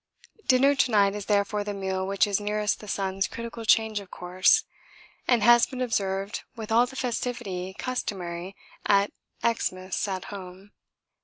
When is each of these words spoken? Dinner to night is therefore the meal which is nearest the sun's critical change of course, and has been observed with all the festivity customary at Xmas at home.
Dinner 0.47 0.73
to 0.73 0.89
night 0.89 1.13
is 1.13 1.27
therefore 1.27 1.63
the 1.63 1.75
meal 1.75 2.07
which 2.07 2.25
is 2.25 2.39
nearest 2.39 2.79
the 2.79 2.87
sun's 2.87 3.27
critical 3.27 3.65
change 3.65 3.99
of 3.99 4.09
course, 4.09 4.63
and 5.27 5.43
has 5.43 5.67
been 5.67 5.79
observed 5.79 6.41
with 6.55 6.71
all 6.71 6.87
the 6.87 6.95
festivity 6.95 7.75
customary 7.77 8.55
at 8.83 9.11
Xmas 9.45 10.07
at 10.07 10.25
home. 10.33 10.71